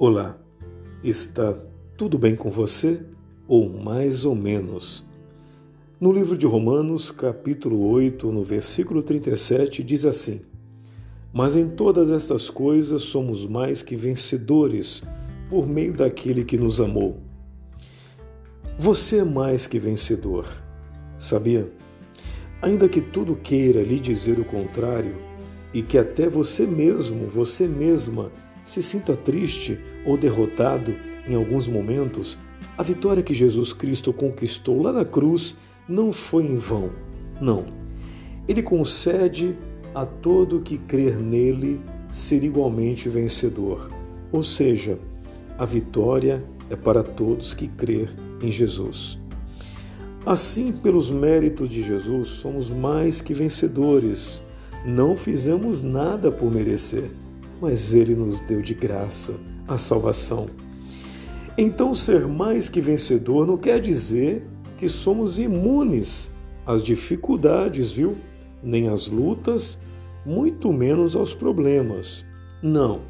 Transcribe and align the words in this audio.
Olá, 0.00 0.38
está 1.02 1.58
tudo 1.96 2.16
bem 2.20 2.36
com 2.36 2.52
você? 2.52 3.00
Ou 3.48 3.68
mais 3.68 4.24
ou 4.24 4.32
menos? 4.32 5.04
No 6.00 6.12
livro 6.12 6.38
de 6.38 6.46
Romanos, 6.46 7.10
capítulo 7.10 7.84
8, 7.84 8.30
no 8.30 8.44
versículo 8.44 9.02
37, 9.02 9.82
diz 9.82 10.06
assim: 10.06 10.42
Mas 11.32 11.56
em 11.56 11.68
todas 11.68 12.12
estas 12.12 12.48
coisas 12.48 13.02
somos 13.02 13.44
mais 13.44 13.82
que 13.82 13.96
vencedores 13.96 15.02
por 15.48 15.66
meio 15.66 15.92
daquele 15.92 16.44
que 16.44 16.56
nos 16.56 16.80
amou. 16.80 17.18
Você 18.78 19.18
é 19.18 19.24
mais 19.24 19.66
que 19.66 19.80
vencedor, 19.80 20.46
sabia? 21.18 21.72
Ainda 22.62 22.88
que 22.88 23.00
tudo 23.00 23.34
queira 23.34 23.82
lhe 23.82 23.98
dizer 23.98 24.38
o 24.38 24.44
contrário, 24.44 25.16
e 25.74 25.82
que 25.82 25.98
até 25.98 26.28
você 26.28 26.64
mesmo, 26.64 27.26
você 27.26 27.66
mesma, 27.66 28.30
se 28.68 28.82
sinta 28.82 29.16
triste 29.16 29.78
ou 30.04 30.18
derrotado 30.18 30.94
em 31.26 31.34
alguns 31.34 31.66
momentos, 31.66 32.38
a 32.76 32.82
vitória 32.82 33.22
que 33.22 33.32
Jesus 33.32 33.72
Cristo 33.72 34.12
conquistou 34.12 34.82
lá 34.82 34.92
na 34.92 35.06
cruz 35.06 35.56
não 35.88 36.12
foi 36.12 36.44
em 36.44 36.56
vão. 36.56 36.90
Não. 37.40 37.64
Ele 38.46 38.62
concede 38.62 39.56
a 39.94 40.04
todo 40.04 40.60
que 40.60 40.76
crer 40.76 41.16
nele 41.16 41.80
ser 42.10 42.44
igualmente 42.44 43.08
vencedor. 43.08 43.90
Ou 44.30 44.42
seja, 44.42 44.98
a 45.56 45.64
vitória 45.64 46.44
é 46.68 46.76
para 46.76 47.02
todos 47.02 47.54
que 47.54 47.68
crer 47.68 48.14
em 48.42 48.52
Jesus. 48.52 49.18
Assim, 50.26 50.72
pelos 50.72 51.10
méritos 51.10 51.70
de 51.70 51.80
Jesus, 51.80 52.28
somos 52.28 52.70
mais 52.70 53.22
que 53.22 53.32
vencedores. 53.32 54.42
Não 54.84 55.16
fizemos 55.16 55.80
nada 55.80 56.30
por 56.30 56.52
merecer 56.52 57.10
mas 57.60 57.94
ele 57.94 58.14
nos 58.14 58.40
deu 58.40 58.62
de 58.62 58.74
graça 58.74 59.34
a 59.66 59.76
salvação. 59.76 60.46
Então, 61.56 61.94
ser 61.94 62.26
mais 62.26 62.68
que 62.68 62.80
vencedor 62.80 63.46
não 63.46 63.56
quer 63.56 63.80
dizer 63.80 64.46
que 64.78 64.88
somos 64.88 65.38
imunes 65.38 66.30
às 66.64 66.82
dificuldades, 66.82 67.92
viu? 67.92 68.16
Nem 68.62 68.88
às 68.88 69.08
lutas, 69.08 69.78
muito 70.24 70.72
menos 70.72 71.16
aos 71.16 71.34
problemas. 71.34 72.24
Não. 72.62 73.00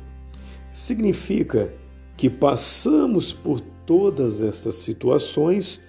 Significa 0.72 1.72
que 2.16 2.30
passamos 2.30 3.32
por 3.32 3.60
todas 3.84 4.40
estas 4.40 4.76
situações 4.76 5.80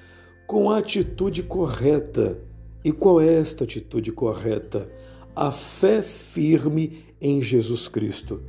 com 0.45 0.69
a 0.69 0.79
atitude 0.79 1.43
correta. 1.43 2.39
E 2.83 2.91
qual 2.91 3.21
é 3.21 3.35
esta 3.35 3.63
atitude 3.63 4.11
correta? 4.11 4.89
A 5.35 5.51
fé 5.51 6.01
firme 6.01 7.03
em 7.21 7.41
Jesus 7.41 7.87
Cristo 7.87 8.41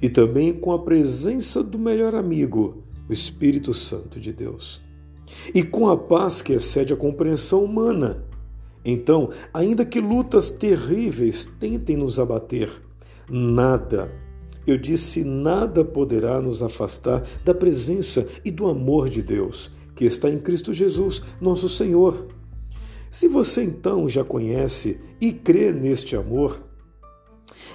e 0.00 0.08
também 0.08 0.52
com 0.52 0.72
a 0.72 0.78
presença 0.78 1.62
do 1.62 1.78
melhor 1.78 2.14
amigo, 2.14 2.82
o 3.08 3.12
Espírito 3.12 3.72
Santo 3.72 4.20
de 4.20 4.32
Deus. 4.32 4.80
E 5.54 5.62
com 5.62 5.88
a 5.88 5.96
paz 5.96 6.42
que 6.42 6.52
excede 6.52 6.92
a 6.92 6.96
compreensão 6.96 7.64
humana. 7.64 8.24
Então, 8.84 9.30
ainda 9.52 9.84
que 9.84 10.00
lutas 10.00 10.50
terríveis 10.50 11.48
tentem 11.58 11.96
nos 11.96 12.20
abater, 12.20 12.70
nada, 13.28 14.12
eu 14.66 14.76
disse, 14.76 15.24
nada 15.24 15.84
poderá 15.84 16.40
nos 16.40 16.62
afastar 16.62 17.22
da 17.44 17.54
presença 17.54 18.26
e 18.44 18.50
do 18.50 18.66
amor 18.66 19.08
de 19.08 19.22
Deus, 19.22 19.72
que 19.94 20.04
está 20.04 20.30
em 20.30 20.38
Cristo 20.38 20.72
Jesus, 20.72 21.22
nosso 21.40 21.68
Senhor. 21.68 22.28
Se 23.16 23.28
você 23.28 23.62
então 23.62 24.06
já 24.10 24.22
conhece 24.22 24.98
e 25.18 25.32
crê 25.32 25.72
neste 25.72 26.14
amor, 26.14 26.62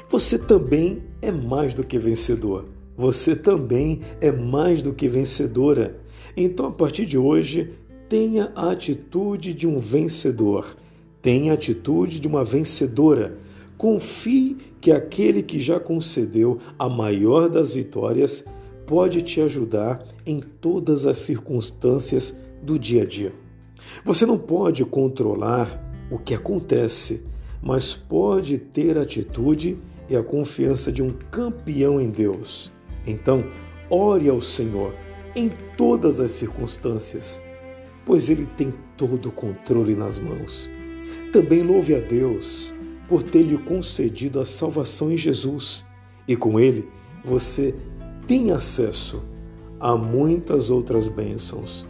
você 0.08 0.38
também 0.38 1.02
é 1.20 1.31
mais 1.31 1.73
do 1.73 1.83
que 1.83 1.98
vencedor. 1.98 2.70
Você 2.95 3.36
também 3.36 4.02
é 4.22 4.31
mais 4.31 4.83
do 4.83 4.94
que 4.94 5.08
vencedora. 5.08 5.99
Então, 6.38 6.67
a 6.67 6.71
partir 6.71 7.08
de 7.08 7.17
hoje, 7.17 7.73
tenha 8.08 8.52
a 8.55 8.70
atitude 8.70 9.52
de 9.52 9.65
um 9.65 9.80
vencedor. 9.80 10.77
Tenha 11.23 11.54
a 11.54 11.55
atitude 11.55 12.20
de 12.20 12.27
uma 12.27 12.45
vencedora. 12.45 13.39
Confie 13.80 14.58
que 14.80 14.92
aquele 14.92 15.42
que 15.42 15.60
já 15.60 15.80
concedeu 15.80 16.60
a 16.77 16.88
maior 16.88 17.49
das 17.49 17.73
vitórias 17.73 18.45
pode 18.86 19.23
te 19.23 19.42
ajudar 19.42 20.05
em 20.23 20.39
todas 20.39 21.08
as 21.08 21.17
circunstâncias 21.17 22.32
do 22.61 22.77
dia 22.77 23.02
a 23.02 23.05
dia. 23.08 23.33
Você 24.03 24.25
não 24.25 24.37
pode 24.37 24.83
controlar 24.86 25.67
o 26.09 26.17
que 26.17 26.33
acontece, 26.33 27.23
mas 27.61 27.93
pode 27.93 28.58
ter 28.58 28.97
atitude 28.97 29.77
e 30.09 30.15
a 30.15 30.23
confiança 30.23 30.92
de 30.92 31.02
um 31.02 31.11
campeão 31.31 31.99
em 31.99 32.09
Deus. 32.09 32.71
Então, 33.05 33.43
ore 33.89 34.30
ao 34.30 34.41
Senhor 34.41 34.93
em 35.36 35.49
todas 35.77 36.20
as 36.20 36.31
circunstâncias, 36.31 37.41
pois 38.05 38.30
Ele 38.30 38.45
tem 38.58 38.73
todo 38.97 39.30
o 39.30 39.31
controle 39.31 39.95
nas 39.95 40.20
mãos. 40.20 40.70
Também 41.31 41.64
louve 41.64 41.95
a 41.95 41.99
Deus 41.99 42.75
por 43.08 43.23
ter 43.23 43.43
lhe 43.43 43.58
concedido 43.58 44.39
a 44.39 44.45
salvação 44.45 45.11
em 45.11 45.17
Jesus 45.17 45.86
e 46.27 46.36
com 46.36 46.59
Ele 46.59 46.87
você 47.23 47.75
tem 48.27 48.52
acesso 48.52 49.23
a 49.80 49.95
muitas 49.95 50.70
outras 50.70 51.08
bênçãos 51.08 51.87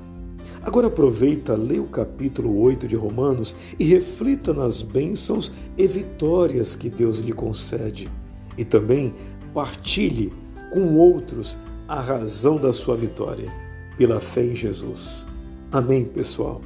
Agora 0.64 0.88
aproveita, 0.88 1.56
lê 1.56 1.80
o 1.80 1.88
capítulo 1.88 2.60
8 2.60 2.88
de 2.88 2.96
Romanos 2.96 3.56
e 3.80 3.84
reflita 3.84 4.54
nas 4.54 4.82
bênçãos 4.82 5.52
e 5.78 5.88
vitórias 5.88 6.76
que 6.76 6.90
Deus 6.90 7.20
lhe 7.20 7.34
concede. 7.34 8.10
E 8.58 8.64
também 8.64 9.14
partilhe 9.54 10.32
com 10.72 10.96
outros 10.96 11.58
a 11.88 12.00
razão 12.00 12.58
da 12.58 12.72
sua 12.72 12.96
vitória, 12.96 13.52
pela 13.98 14.20
fé 14.20 14.46
em 14.46 14.56
Jesus. 14.56 15.28
Amém, 15.72 16.06
pessoal? 16.06 16.62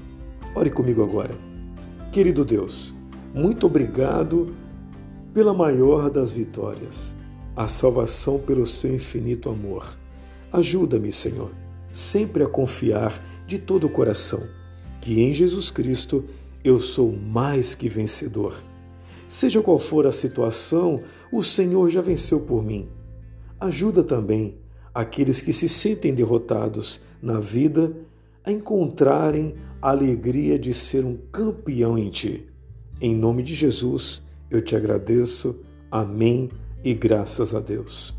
Ore 0.55 0.69
comigo 0.69 1.01
agora. 1.01 1.33
Querido 2.11 2.43
Deus, 2.43 2.93
muito 3.33 3.65
obrigado 3.65 4.53
pela 5.33 5.53
maior 5.53 6.09
das 6.09 6.31
vitórias, 6.31 7.15
a 7.55 7.67
salvação 7.67 8.39
pelo 8.39 8.65
seu 8.65 8.93
infinito 8.93 9.49
amor. 9.49 9.97
Ajuda-me, 10.51 11.11
Senhor 11.11 11.64
sempre 11.95 12.43
a 12.43 12.47
confiar 12.47 13.23
de 13.47 13.57
todo 13.57 13.87
o 13.87 13.89
coração 13.89 14.41
que 15.05 15.21
em 15.21 15.31
Jesus 15.31 15.69
Cristo 15.69 16.25
eu 16.63 16.79
sou 16.79 17.11
mais 17.11 17.75
que 17.75 17.87
vencedor. 17.87 18.59
Seja 19.27 19.61
qual 19.61 19.77
for 19.77 20.07
a 20.07 20.11
situação, 20.11 21.03
o 21.31 21.43
Senhor 21.43 21.91
já 21.91 22.01
venceu 22.01 22.39
por 22.39 22.63
mim. 22.63 22.89
Ajuda 23.59 24.03
também 24.03 24.57
aqueles 24.91 25.41
que 25.41 25.53
se 25.53 25.69
sentem 25.69 26.11
derrotados 26.11 26.99
na 27.21 27.39
vida 27.39 27.95
a 28.43 28.51
encontrarem 28.51 29.53
a 29.79 29.91
alegria 29.91 30.57
de 30.57 30.73
ser 30.73 31.05
um 31.05 31.15
campeão 31.31 31.99
em 31.99 32.09
Ti. 32.09 32.47
Em 32.99 33.13
nome 33.15 33.43
de 33.43 33.53
Jesus, 33.53 34.23
eu 34.49 34.59
te 34.59 34.75
agradeço. 34.75 35.55
Amém 35.91 36.49
e 36.83 36.95
graças 36.95 37.53
a 37.53 37.59
Deus. 37.59 38.15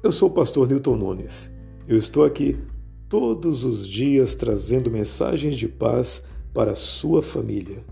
Eu 0.00 0.12
sou 0.12 0.28
o 0.28 0.32
pastor 0.32 0.68
Newton 0.68 0.96
Nunes 0.96 1.52
eu 1.88 1.98
estou 1.98 2.24
aqui 2.24 2.56
todos 3.08 3.64
os 3.64 3.86
dias 3.86 4.34
trazendo 4.34 4.90
mensagens 4.90 5.56
de 5.56 5.68
paz 5.68 6.22
para 6.54 6.72
a 6.72 6.76
sua 6.76 7.22
família. 7.22 7.84